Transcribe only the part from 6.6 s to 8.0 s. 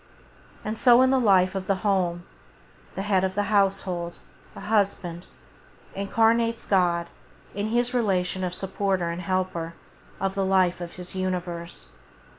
God in His